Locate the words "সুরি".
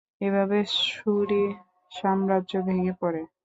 0.81-1.43